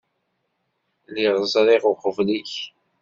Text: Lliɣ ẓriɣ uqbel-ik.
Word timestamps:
Lliɣ 1.11 1.35
ẓriɣ 1.53 1.83
uqbel-ik. 1.91 2.53